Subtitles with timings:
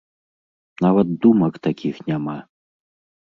[0.85, 2.37] Нават думак такіх няма!